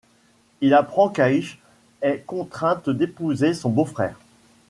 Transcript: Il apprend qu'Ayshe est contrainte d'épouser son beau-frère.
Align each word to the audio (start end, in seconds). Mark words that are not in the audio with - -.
Il 0.61 0.73
apprend 0.73 1.09
qu'Ayshe 1.09 1.59
est 2.01 2.23
contrainte 2.25 2.89
d'épouser 2.89 3.53
son 3.53 3.69
beau-frère. 3.69 4.19